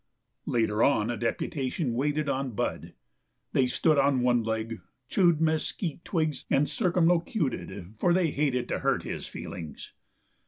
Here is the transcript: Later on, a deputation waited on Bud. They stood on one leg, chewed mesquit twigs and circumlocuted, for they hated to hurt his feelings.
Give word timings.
Later 0.47 0.81
on, 0.81 1.11
a 1.11 1.15
deputation 1.15 1.93
waited 1.93 2.27
on 2.27 2.55
Bud. 2.55 2.93
They 3.53 3.67
stood 3.67 3.99
on 3.99 4.21
one 4.21 4.41
leg, 4.41 4.81
chewed 5.09 5.39
mesquit 5.39 6.03
twigs 6.03 6.47
and 6.49 6.67
circumlocuted, 6.67 7.93
for 7.99 8.11
they 8.11 8.31
hated 8.31 8.67
to 8.69 8.79
hurt 8.79 9.03
his 9.03 9.27
feelings. 9.27 9.93